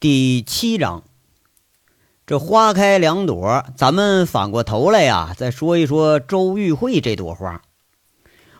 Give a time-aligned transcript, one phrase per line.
[0.00, 1.02] 第七章，
[2.26, 7.60] 这花开两朵，咱们反过头来呀，再说一说周玉慧这朵花。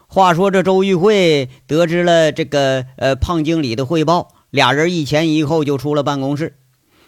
[0.06, 6.58] 话说这周玉慧得知了这个呃胖经理的汇报，俩人一前一后就出了办公室。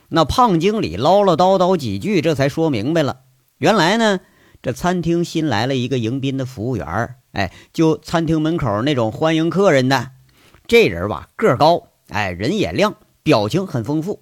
[0.09, 3.19] 那胖经理唠唠叨叨几句，这才说明白了。
[3.59, 4.21] 原来呢，
[4.63, 10.13] 这餐厅新来了一个迎宾的服务员哎，就餐厅门口那种欢迎客人的。
[10.67, 12.95] 这人吧，个高，哎，人也亮。
[13.23, 14.21] 表情很丰富，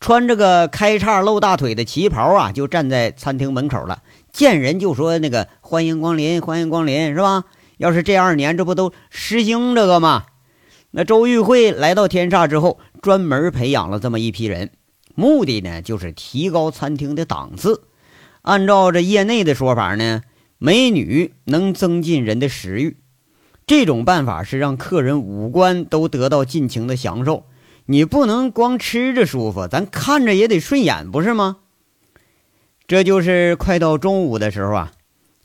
[0.00, 4.02] 穿着个开叉露大腿的旗袍啊，就站在餐厅门口了。
[4.32, 7.44] 见人就说：“那个欢迎光临，欢迎光临，是吧？”
[7.78, 10.26] 要是这二年，这不都实行这个吗？
[10.92, 14.70] 那周玉慧来到天煞之后，专门培养了这么一批人，
[15.14, 17.82] 目的呢就是提高餐厅的档次。
[18.42, 20.22] 按照这业内的说法呢，
[20.58, 22.98] 美女能增进人的食欲，
[23.66, 27.46] 这种办法是让客人五官都得到尽情的享受。
[27.86, 31.58] 你不能光吃着舒服，咱看着也得顺眼，不是吗？
[32.86, 34.92] 这就是快到中午的时候啊，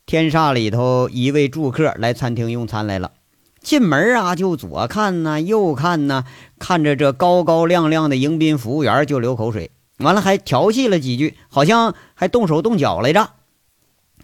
[0.06, 3.12] 天煞里头一位住客来餐厅用餐来了，
[3.60, 6.24] 进门啊就左看呐右看呐，
[6.58, 13.30] 看着这高高亮亮的迎宾服务员就流口水，完了还调戏了几句，好像还动手动脚来着。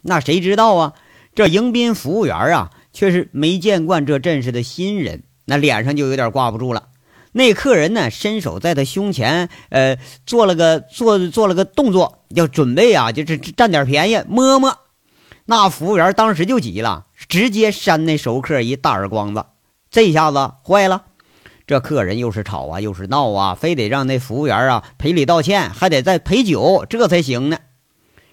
[0.02, 0.94] 那谁知道啊，
[1.34, 6.88] 这迎宾服务员啊却是没见惯这阵势的新人，那脸上就有点挂不住了。
[7.36, 14.78] 那客人呢，伸手在他胸前，呃，做了个做做了个动作，要准备啊，就是占点便宜，摸摸。
[15.44, 19.44] 那服务员当时就急了，直接扇那熟客一大耳光子。
[19.90, 21.02] 这下子坏了，
[21.66, 27.58] 这客人又是吵啊，又是闹啊，非得让那服务员啊赔礼道歉，还得再赔酒，这才行呢。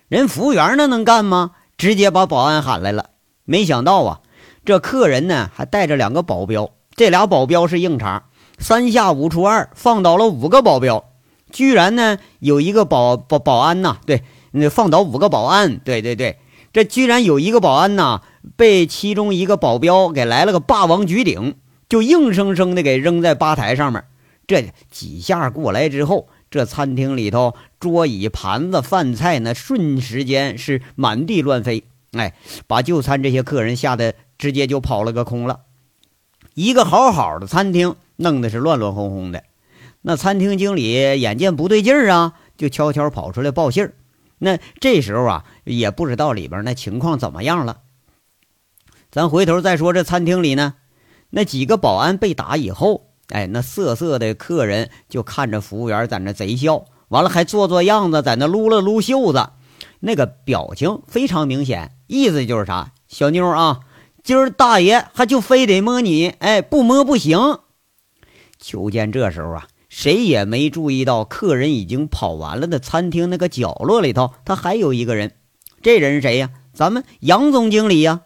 [0.07, 1.51] 人服务员那能干吗？
[1.75, 3.09] 直接把保安喊来了。
[3.43, 4.21] 没想到啊，
[4.63, 8.29] 这客人呢还带着两个保镖，这俩保镖是硬茬。
[8.59, 11.05] 三下五除二放倒了五个保镖，
[11.51, 16.39] 居然呢有一个保保保安呐，对，那放倒五个保安，对对对，
[16.71, 18.21] 这居然有一个保安呐
[18.55, 21.55] 被其中一个保镖给来了个霸王举鼎，
[21.89, 24.03] 就硬生生的给扔在吧台上面。
[24.47, 32.33] 这几下过来之后，这餐厅里头桌椅盘子饭菜那瞬时间是满地乱飞，哎，
[32.67, 35.61] 把就餐这些客人吓得直接就跑了个空了。
[36.53, 37.95] 一个好好的餐厅。
[38.23, 39.43] 弄得是乱乱哄哄的，
[40.01, 40.91] 那餐厅经理
[41.21, 43.93] 眼见不对劲儿啊，就悄悄跑出来报信儿。
[44.39, 47.81] 那这时候啊，也不知道里边那情况怎么样了。
[49.11, 50.73] 咱回头再说这餐厅里呢，
[51.29, 59.51] 那几个保安被打以后，哎，那色色的客人就看着服务员在那贼笑，完了还做做样子，在那撸了撸袖子，
[59.99, 63.81] 那个表情非常明显，意思就是啥，小妞啊，
[64.23, 67.59] 今儿大爷还就非得摸你，哎，不摸不行。
[68.63, 75.33] 就见这时候啊，谁也没注意到客人已经跑完了的餐厅那个角落里头，他还有一个人。
[75.81, 76.49] 这人是谁呀？
[76.73, 78.21] 咱们杨总经理呀！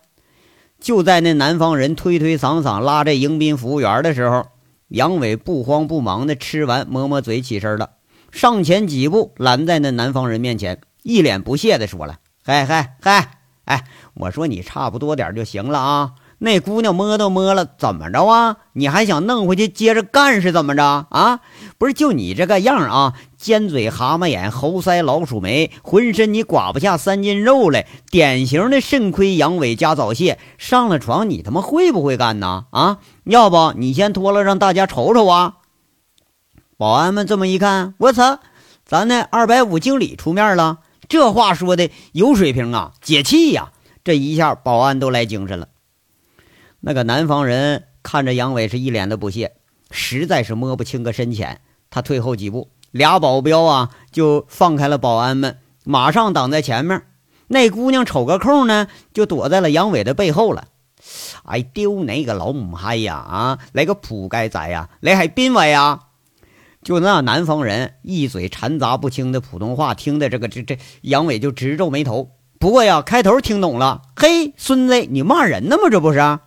[0.79, 4.45] 就在那南方人推推搡搡拉着迎宾服务员的时候，
[4.89, 7.93] 杨伟不慌不忙的吃完，抹抹嘴，起身了，
[8.31, 18.57] 上前几步拦在那南方人面前，一脸不屑的说了：“嗨嗨嗨，哎，我说你差不多点就行了啊。”那姑娘摸都摸了，怎么着啊？
[18.73, 21.39] 你还想弄回去接着干是怎么着啊？
[21.79, 30.37] 不是就你这个样啊，尖嘴蛤蟆眼，猴腮老鼠眉，浑身你刮不下三斤肉来，典型的肾亏阳痿加早泄。
[30.59, 32.65] 上了床你他妈会不会干呢？
[32.69, 32.99] 啊？
[33.23, 35.55] 要不你先脱了让大家瞅瞅啊？
[36.77, 38.37] 保安们这么一看，我操，
[38.85, 40.77] 咱那二百五经理出面了，
[41.09, 43.71] 这话说的有水平啊，解气呀！
[44.03, 45.67] 这一下保安都来精神了。
[46.87, 49.57] 那个南方人看着杨伟是一脸的不屑，
[49.91, 51.59] 实在是摸不清个深浅。
[51.89, 57.03] 他退后几步，俩保镖啊就放开了保安们，马上挡在前面。
[57.47, 60.69] 那姑娘瞅个空呢，就躲在了杨伟的背后了。
[61.43, 63.15] 哎，丢哪个老母嗨呀！
[63.15, 64.87] 啊，来个扑街仔呀！
[65.01, 65.99] 来海宾歪呀！
[66.83, 72.31] 就那南方人一嘴掺杂不清的普通话，听的这个这这杨伟就直皱眉头。
[72.57, 74.03] 不过呀，开头听懂了。
[74.15, 75.89] 嘿，孙子，你骂人呢吗？
[75.91, 76.39] 这不是？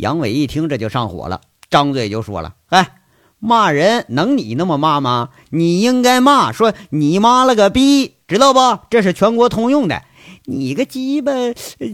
[0.00, 2.96] 杨伟一听这就上火了，张嘴就说了：“哎，
[3.38, 5.28] 骂人能你那么骂吗？
[5.50, 8.80] 你应该骂说你妈了个逼，知道不？
[8.88, 10.02] 这是全国通用的。
[10.46, 11.32] 你个鸡巴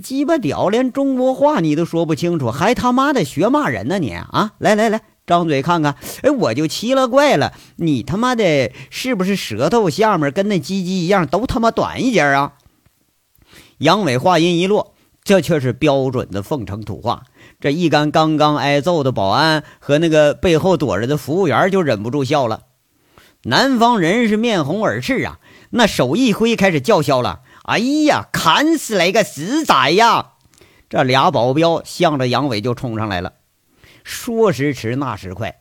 [0.03, 4.53] 鸡巴屌，连中国话你都说不清楚，还他妈的学骂人呢你啊！
[4.59, 5.97] 来来来，张嘴看看。
[6.23, 12.53] 哎，我就奇了怪了，你他妈的是不是舌头下面跟那鸡鸡一样都他妈短一截啊？”
[13.79, 14.95] 杨伟话音一落，
[15.27, 17.25] 这却是标准的凤城土话。
[17.59, 22.63] 这一干刚刚挨揍的保安和那个背后躲着的服务员就忍不住笑了。
[23.43, 25.41] 南方人是面红耳赤啊，
[25.71, 30.35] 那手一挥，开始叫嚣了：“哎呀，砍死来个死崽呀！”
[30.89, 33.33] 这俩保镖向着杨伟就冲上来了。
[34.05, 35.57] 说时迟，那时快，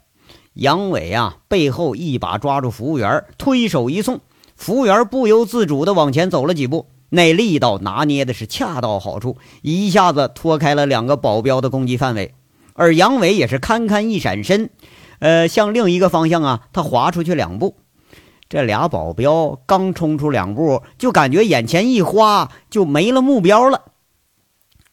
[0.53, 4.21] 杨伟啊，背后一把抓住服务员，推手一送，
[4.55, 6.87] 服务员不由自主地往前走了几步。
[7.09, 12.33] 那力道拿捏的是恰到好处，一下子脱开了两个保镖的攻击范围。
[12.73, 14.69] 而杨伟也是堪堪一闪身，
[15.19, 17.77] 呃，向另一个方向啊，他滑出去两步。
[18.49, 23.83] 这俩保镖刚冲出两步，就感觉眼前一花，就没了目标了。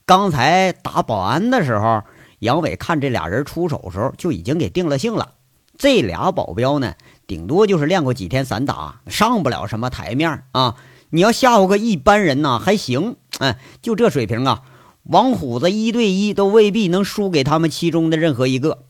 [0.07, 2.03] 刚才打保安的时候，
[2.39, 5.33] 杨伟看这俩人出手的时候，就已经给定了性了。
[5.77, 6.95] 这俩保镖呢，
[7.27, 10.77] 顶多就是练过几天散打，上不了什么台面啊。
[11.13, 14.63] 你要吓唬个一般人呐，还行，哎，就这水平啊，
[15.05, 18.87] 王虎子一对一都未必能输给他们其中的任何一个。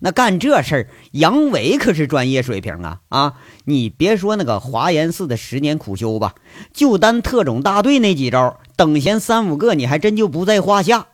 [0.00, 3.00] 那干这事儿，杨伟可是专业水平啊！
[3.08, 3.34] 啊，
[3.64, 6.34] 你别说那个华严寺的十年苦修吧，
[6.74, 11.06] 就单特种大队那几招，等闲三五个，你还真就不在话下。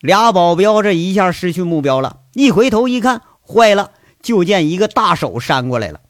[0.00, 6.00] 俩保镖这一下失去目标了，一回头一看，坏了，就见一个大手扇过来了。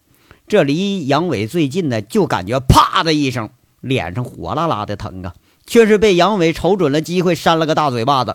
[0.50, 3.50] 这离杨伟最近的，就感觉啪的一声，
[3.80, 5.32] 脸上火辣辣的疼啊！
[5.64, 8.34] 却是被杨伟瞅准了机会，扇了个大嘴巴子。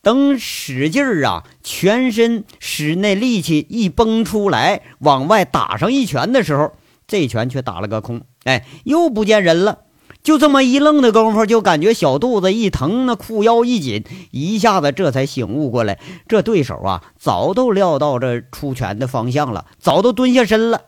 [0.00, 6.72] 等使劲儿啊，全身使那力气一崩出来，往外打上一拳的时候，
[7.06, 8.22] 这拳却打了个空。
[8.44, 9.80] 哎，又不见人了。
[10.22, 20.80] 就这么一愣的功夫，就感觉小肚子一疼，那裤腰一紧，一下子这才醒悟过来，这对手啊，早都料到这出拳的方向了，早都蹲下身了。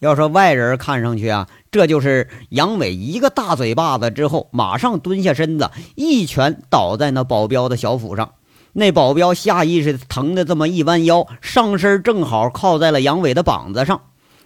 [0.00, 8.32] 要说外人看上去啊，这就是杨伟一个大嘴巴子之后，马上蹲下身子，一拳倒在那保镖的小腹上。
[8.72, 14.00] 那保镖下意识疼的这么一弯腰，上身正好靠在了杨伟的膀子上。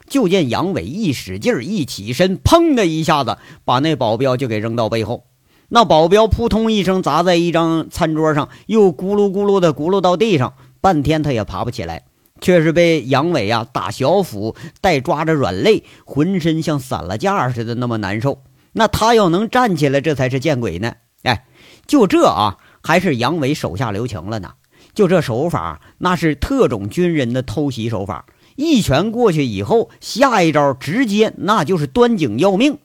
[0.08, 5.24] 就见杨伟一使劲一起身，砰的一下子把那保镖就给扔到背后。
[5.68, 12.02] 那保镖扑通一声砸在一张餐桌上，又咕噜咕噜的咕噜到地上，半天他也爬不起来。
[12.40, 18.42] 却是被杨伟啊打小腹，带抓着软肋，浑身像散了架似的，那么难受。
[18.72, 20.94] 那他要能站起来，这才是见鬼呢！
[21.22, 21.46] 哎，
[21.86, 24.54] 就这啊，还是杨伟手下留情了呢。
[24.94, 28.26] 就这手法，那是特种军人的偷袭手法。
[28.56, 32.78] 一拳过去以后，下一招直接那就是端颈要命。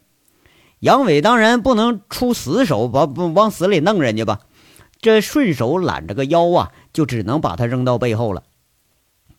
[0.80, 4.40] 杨伟当然不能出死手，把不往死里弄人家吧。
[5.02, 8.44] 这顺手揽着个腰啊，就只能把他扔到背后了。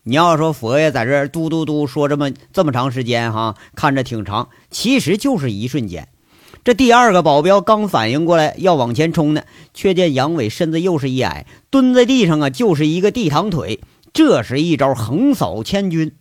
[0.02, 6.08] 你要说佛爷在这嘟嘟嘟说这么这么长时间哈，看着挺长，其实就是一瞬间。
[6.64, 9.42] 这第二个保镖刚反应过来要往前冲呢，
[9.74, 13.80] 却见杨伟身子又是一矮，蹲在地上啊，就是一个地躺腿。
[14.12, 16.12] 这是一招横扫千军。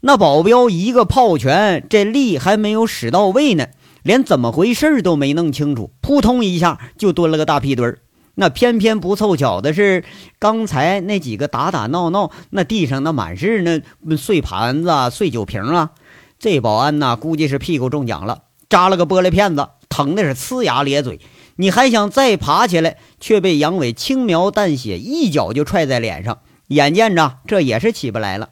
[0.00, 3.68] 那保镖一个炮拳，这力还没有使到位呢，
[4.02, 7.98] 连怎么回事都没弄清楚，扑通一下就蹲了个大屁墩儿。
[8.40, 10.02] 那偏偏不凑巧的是，
[10.38, 15.90] 刚才那几个打打闹闹，那地上那满是那碎盘子、碎酒瓶啊。
[16.38, 21.20] 这保安呐，估计是屁股中奖了，扎了个玻璃片子，疼的是呲牙咧嘴。
[21.56, 26.38] 你还想再爬起来，却被杨伟轻描淡写一脚就踹在脸上。
[26.68, 28.48] 眼见着这也是起不来了。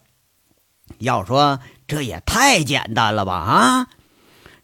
[0.99, 3.32] 要说这也太简单了吧？
[3.32, 3.86] 啊！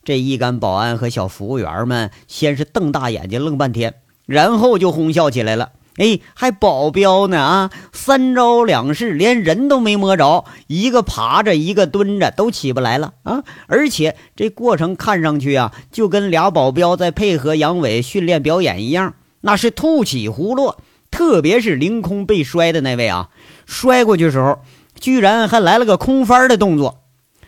[0.05, 3.95] 这一干保安和小服务员们先是瞪大眼睛愣半天。
[4.27, 7.71] 然后就哄笑起来了，哎，还保镖呢啊！
[7.93, 13.45] 三招两式，连人都没摸着，一个爬着，一个蹲着，都起不来了啊！
[13.67, 20.81] 而且这过程看上去啊，就跟俩保镖在配合杨伟训练表演一样，那是突起胡落。
[21.11, 23.29] 特别是凌空被摔的那位啊，
[23.67, 24.59] 摔过去时候，
[24.99, 27.05] 居然还来了个空翻的动作。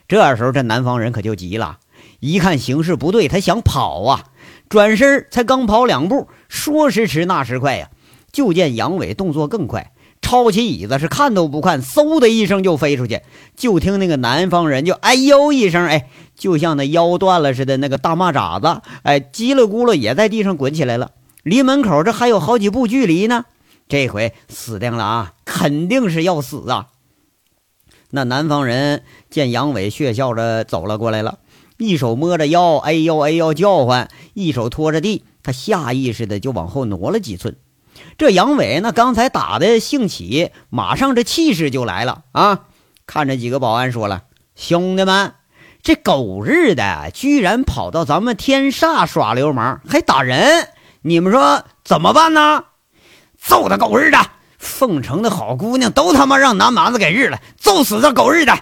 [0.06, 1.78] 这时候这南方人可就急了，
[2.21, 4.25] 一看形势不对，他想跑啊。
[4.69, 7.91] 转身才刚跑两步，说时迟那时快呀，
[8.33, 13.21] 就见杨伟动作更快，抄起椅子是看都不看，嗖的一声就飞出去。
[13.55, 21.13] 就听那个南方人就哎呦一声，哎，就像那腰断了似的，那个大蚂蚱子，哎，叽里咕噜也在地上滚起来了。
[21.43, 23.45] 离门口这还有好几步距离呢，
[23.89, 26.89] 这回死定了啊，肯定是要死啊！
[28.11, 31.39] 那南方人见杨伟血笑着走了过来了。
[31.78, 37.56] 一手摸着腰，哎呦哎呦叫唤；一手拖着地，他下意识的就往后挪了几寸。
[38.18, 42.61] 这杨伟那刚才打的兴起，马上这气势就来了啊！
[43.06, 44.25] 看着几个保安说了
[44.56, 45.35] ：“兄弟们，
[45.83, 50.68] 这狗日的居然跑到咱们天煞耍流氓，还打人！
[51.02, 52.64] 你们说怎么办呢？
[53.38, 54.18] 揍他狗日的！
[54.59, 58.59] 凤城的好姑娘都他妈让南蛮子给日了，揍死这狗日的！”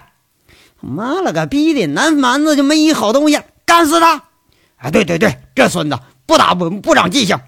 [0.85, 4.25] 妈了个逼的，南蛮子就没一好东西，干死他！
[4.77, 7.39] 哎，对对对，这孙子不打不不长记性。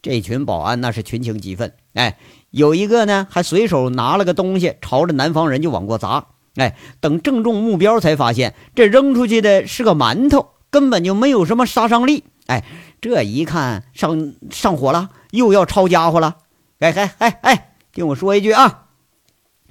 [0.00, 2.16] 这群保安那是群情激愤，哎，
[2.50, 6.26] 有一个呢还随手拿了个东西朝着南方人就往过砸，
[6.56, 12.24] 哎，等正中目标才发现这扔出去的是个馒头，根本就没有什么杀伤力。
[12.46, 12.64] 哎，
[13.00, 16.38] 这一看上上火了，又要抄家伙了。
[16.80, 18.86] 哎哎哎哎，听我说一句啊！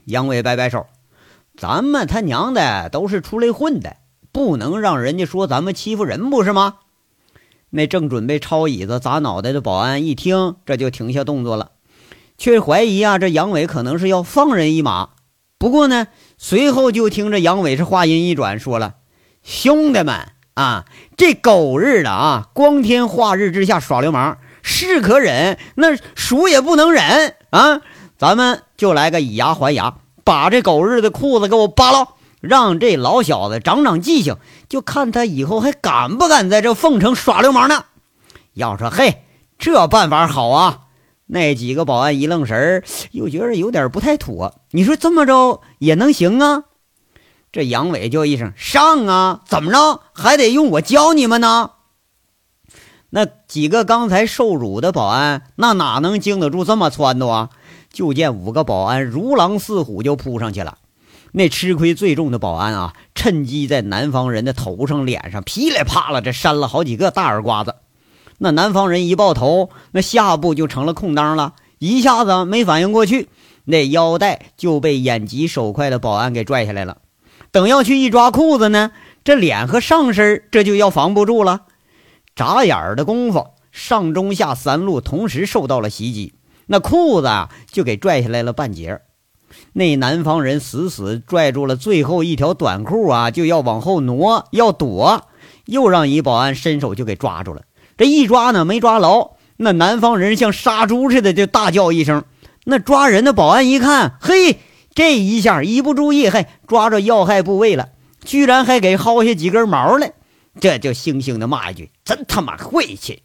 [0.05, 0.85] 杨伟摆摆手，
[1.61, 3.97] 咱们他娘的都是出来混的，
[4.31, 6.77] 不能让人家说咱们欺负人，不是吗？
[7.69, 11.73] 那正准备抄椅子砸脑袋的保安一听，这就停下动作了，
[12.35, 15.09] 却怀疑啊，这杨伟可能是要放人一马。
[15.59, 18.95] 不过呢，随后就听着杨伟是话音一转，说了
[19.45, 27.81] ：“兄弟们啊，这狗日的啊，光天化日之下耍流氓是可忍，那孰也不能忍啊！
[28.17, 32.07] 咱们就来个以牙还牙，把这狗日的裤子给我扒了。”
[32.41, 34.37] 让这老小子长长记性，
[34.67, 37.85] 就看他以后还敢不敢在这凤城耍流氓呢？
[38.53, 39.21] 要说嘿，
[39.59, 40.79] 这办法好啊！
[41.27, 44.55] 那几个保安一愣神儿，又觉得有点不太妥。
[44.71, 46.63] 你说这么着也能行啊？
[47.51, 49.41] 这杨伟就一声上啊！
[49.45, 51.73] 怎么着还得用我教你们呢？
[53.11, 57.49] 那几个刚才受辱的保安，那哪能经得住这么撺掇啊？
[57.91, 60.77] 就见五个保安如狼似虎就扑上去了。
[61.33, 67.75] 那吃亏最重的保安啊，趁机在南方人的头上、脸上噼里啪啦这扇了好几个大耳刮子。
[68.37, 73.29] 那南方人一抱头，那下部就成了空当了，一下子没反应过去，
[73.65, 76.97] 那腰带就被眼疾手快的保安给拽下来了。
[77.51, 78.91] 等要去一抓裤子呢，
[79.23, 81.61] 这脸和上身这就要防不住了。
[82.35, 86.33] 眨眼的功夫，上中下三路同时受到了袭击，
[86.67, 89.01] 那裤子啊就给拽下来了半截。
[89.73, 95.27] 那南方人死死拽住了最后一条短裤啊，就要往后挪，要躲，
[95.65, 97.63] 又让一保安伸手就给抓住了。
[97.97, 102.23] 这一抓呢，没抓牢，那南方人像杀猪似的就大叫一声。
[102.63, 104.59] 那抓人的保安一看，嘿，
[104.93, 107.89] 这一下一不注意，嘿，抓着要害部位了，
[108.23, 110.13] 居然还给薅下几根毛来，
[110.59, 113.23] 这就悻悻的骂一句：“真他妈晦气！”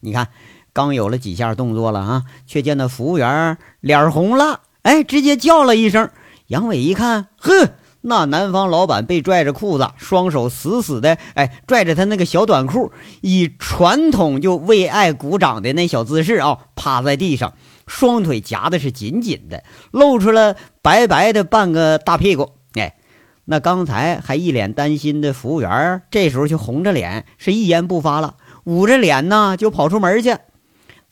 [0.00, 0.28] 你看，
[0.74, 4.60] 刚有了几下动作了啊，却见那服务员脸红了。
[4.82, 6.10] 哎，直接叫了一声。
[6.48, 7.70] 杨伟一看，呵，
[8.02, 12.90] 那南方老板被拽着裤子，双手死死的，哎，拽着他那个小短裤，
[13.22, 17.54] 以传统就为爱鼓掌的那小姿势啊，趴在地上，
[17.86, 19.62] 双腿夹的是紧紧的，
[19.92, 22.50] 露出了白白的半个大屁股。
[22.74, 22.96] 哎，
[23.44, 30.36] 那刚才还一脸担心的服务员，这时候就红着脸，是一言不发了，捂着脸呢，就跑出门去。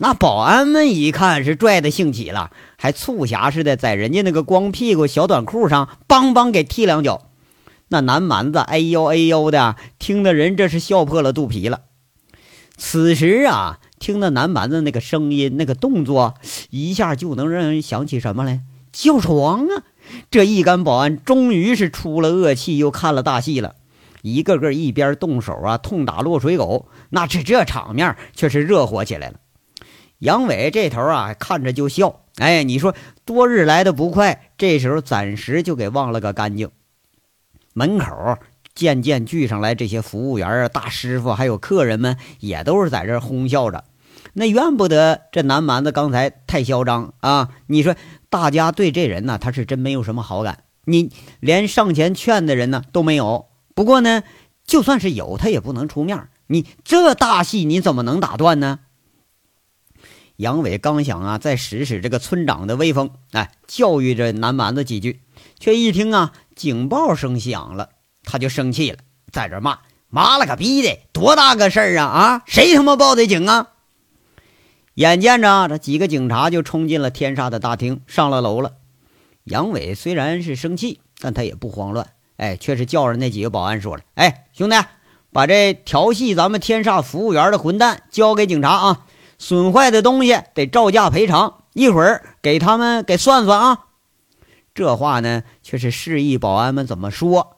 [0.02, 7.28] 那保安们一看是拽的兴起了，还促狭似的在人家那个光屁股小短裤上梆梆给踢两脚。
[7.86, 11.82] 那南蛮子哎呦哎呦的，听的人这是笑破了肚皮了。
[12.76, 16.34] 此时啊，听到南蛮子那个声音、那个动作，
[16.70, 18.62] 一下就能让人想起什么来？
[18.90, 19.84] 叫床啊！
[20.32, 23.76] 这一干保安终于是出了恶气，又看了大戏了。
[24.22, 29.34] 一个个一边动手啊，痛打落水狗，那这这场面却是热火起来了。
[30.22, 32.20] 杨伟这头啊，看着就笑。
[32.36, 36.70] 哎，你说多日来的不快，这时候暂时就给忘了个干净。
[37.72, 38.38] 门口
[38.72, 43.82] 渐渐聚上来这些服务员啊、大师傅，还有客人们，也都是在这哄笑着。
[44.34, 47.48] 那怨不得这南蛮子刚才太嚣张啊！
[47.66, 47.96] 你说
[48.30, 51.10] 大家对这人呢，他是真没有什么好感，你
[51.40, 53.46] 连上前劝的人呢都没有。
[53.74, 54.22] 不过呢，
[54.64, 56.28] 就算是有，他也不能出面。
[56.46, 58.78] 你这大戏你怎么能打断呢？
[60.36, 65.20] 杨伟刚想啊，再使使这个村长的威风，哎，教育着南蛮子几句，
[65.60, 67.90] 却一听啊，警报声响了，
[68.24, 68.98] 他就生气了，
[69.30, 72.04] 在这骂：“妈了个逼的，多大个事儿啊！
[72.06, 73.68] 啊，谁他妈报的警啊？”
[74.94, 78.72] 眼见着这几个警察就冲进了天煞的大厅，上了楼了。
[79.44, 84.76] 杨伟虽然是生气，但他也不慌乱，哎，却是叫着那几个保安说了：“哎，兄弟，
[85.32, 89.06] 把这调戏咱们天煞服务员的混蛋交给警察啊！”
[89.42, 93.86] 损坏的东西得照价赔偿，一会儿给他们给算算啊。
[94.72, 97.56] 这话呢，却是示意保安们怎么说。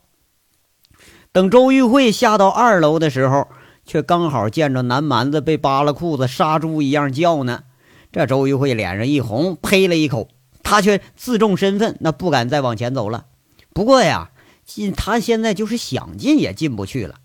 [1.30, 3.48] 等周玉慧下到二楼的时候，
[3.84, 7.64] 却刚好见着南蛮子被扒了裤子，杀猪一样叫呢。
[8.10, 10.28] 这周玉慧脸上一红，呸了一口，
[10.62, 13.26] 他却自重身份，那不敢再往前走了。
[13.74, 14.30] 不过呀，
[14.64, 17.16] 进他现在就是想进也进不去了。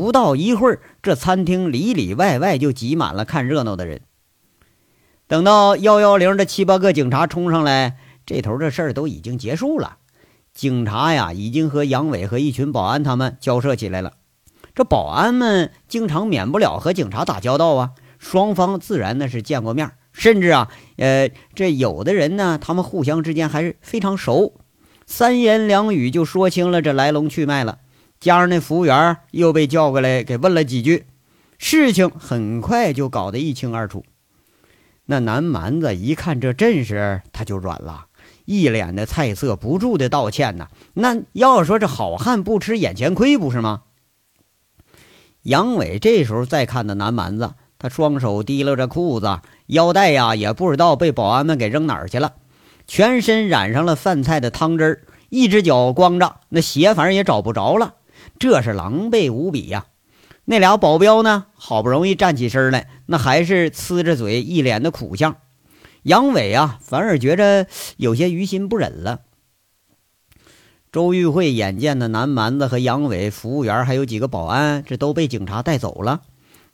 [0.00, 4.00] 不到一会儿，这餐厅里里外外就挤满了看热闹的人。
[5.26, 9.98] 等到幺幺零的七八个警察冲上来，这头这事儿都已经结束了。
[10.54, 14.14] 警察呀已经和杨伟和一群保安他们交涉起来了。
[14.74, 24.54] 这保安们经常免不了和警察打交道啊，双方自然呢是见过面，甚至啊，呃，这有的人呢，他们互相之间还是非常熟，
[25.04, 27.80] 三言两语就说清了这来龙去脉了。
[28.20, 31.06] 加上那服务员又被叫过来给问了几句，
[31.56, 34.04] 事情很快就搞得一清二楚。
[35.06, 38.08] 那南蛮子一看这阵势，他就软了，
[38.44, 40.68] 一脸的菜色，不住的道歉呐。
[40.92, 43.84] 那要说这好汉不吃眼前亏，不是吗？
[45.44, 52.34] 杨伟这时候再看那南蛮子，他双手提拉着裤子，腰带呀也不知道被保安们给扔哪儿去了，
[52.86, 57.94] 全身染上了饭菜的汤汁儿，一只脚光着，那鞋反正也找不着了，
[58.40, 59.86] 这是狼狈无比呀。
[60.46, 65.36] 那俩保镖呢，好不容易站起身来，那还是呲着嘴，一脸的苦相。
[66.02, 67.66] 杨伟啊，反而觉着
[67.98, 69.20] 有些于心不忍了。
[70.90, 76.22] 周玉慧眼见的南蛮子和杨伟、服务员还有几个保安，这都被警察带走了。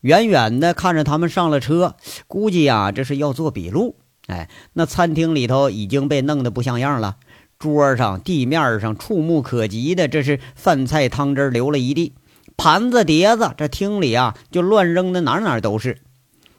[0.01, 1.97] 远远的看着他们上了车，
[2.29, 3.97] 估计呀，这是要做笔录。
[4.29, 7.17] 哎，那餐厅里头已经被弄得不像样了，
[7.59, 12.15] 桌上、地面上触目可及的，这是饭菜汤汁流了一地，
[12.57, 15.99] 盘子碟子，这厅里啊就乱扔的哪哪都是。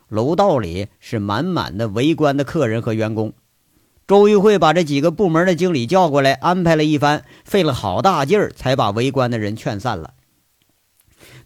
[0.09, 3.33] 楼道里是满满的围观的客人和员工。
[4.07, 10.13] 周玉慧把这几个部门的经理叫过来，安排了一番，费了好大劲儿，才把围观的人劝散了。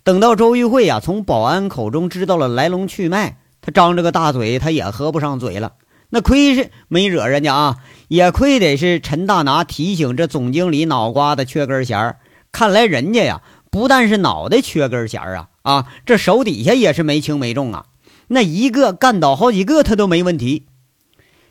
[0.03, 5.74] 等到周玉慧呀从保安口中知道了来龙去脉，他张着个大嘴，他也合不上嘴了。
[6.11, 7.77] 那亏是没惹人家啊，
[8.09, 12.19] 也亏得是陈大拿提醒这总经理脑瓜子缺根弦儿。
[12.51, 13.41] 看来人家呀，
[13.71, 17.85] 不但是脑袋缺根弦儿啊，啊，这手底下也是没轻没重啊。
[18.27, 20.67] 那一个干倒好几个，他都没问题。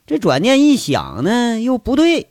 [0.06, 2.28] 这转念一想呢，又不对。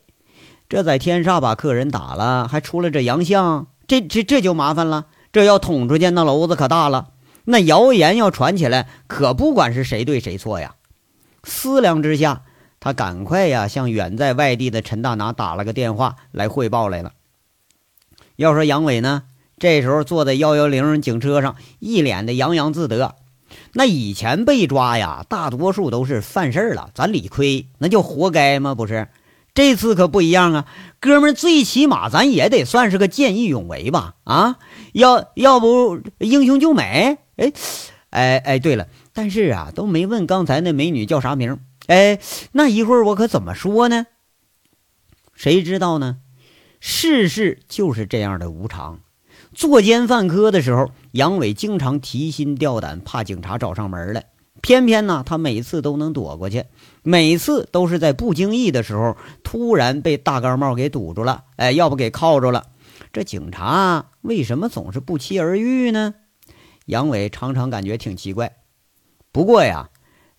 [0.68, 5.08] 这在天煞把客人打了，还出了这洋相，这这这就麻烦了。
[5.34, 7.10] 这要捅出去，那篓子可大了。
[7.46, 10.76] 那谣言要传起来，可不管是谁对谁错呀。
[11.50, 12.44] 思量之下，
[12.80, 17.12] 他赶快呀向远在外地的陈大拿打了个电话来汇报来了。
[18.38, 19.24] 要说杨伟呢，
[19.58, 23.16] 这时候坐在幺幺零警车上，一脸的洋洋自得。
[23.74, 28.76] 那以前被抓呀，大多数都是犯事儿了，咱理亏，那就活该吗？
[28.76, 29.10] 不是，
[29.54, 30.66] 这次可不一样啊，
[31.00, 34.16] 哥们儿，最起码咱也得算是个见义勇为吧？
[34.24, 34.58] 啊，
[34.94, 37.18] 要要不英雄救美？
[37.36, 37.52] 哎，
[38.12, 38.88] 哎哎，对了，
[39.20, 41.60] 但是啊，都没问刚才那美女叫啥名？
[41.88, 42.20] 哎，
[42.54, 44.08] 那一会儿我可怎么说呢？
[45.34, 46.20] 谁知道呢？
[46.80, 49.02] 世事就是这样的无常。
[49.54, 54.28] 作奸犯科的时候，杨伟经常提心吊胆，怕警察找上门来。
[54.62, 56.64] 偏偏呢，他每次都能躲过去，
[57.04, 61.44] 每次都是在不经意的时候，突然被大高帽给堵住了。
[61.58, 62.68] 哎，要不给铐住了。
[63.12, 66.14] 这警察为什么总是不期而遇呢？
[66.86, 68.56] 杨伟常常感觉挺奇怪。
[69.32, 69.90] 不过呀，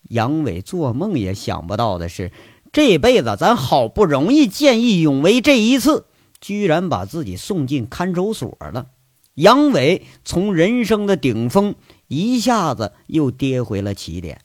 [0.09, 2.33] 杨伟做梦也想不到的是，
[2.72, 6.07] 这辈子咱好不容易见义勇为，这一次
[6.40, 8.87] 居然把自己送进看守所了。
[9.35, 11.76] 杨伟从人生的顶峰
[12.09, 14.40] 一下子又跌回了起点。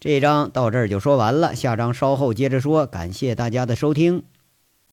[0.00, 2.86] 这章到这儿就说完了，下章稍后接着说。
[2.86, 4.24] 感谢大家的收听。